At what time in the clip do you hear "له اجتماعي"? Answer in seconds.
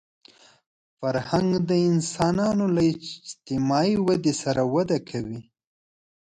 2.75-3.95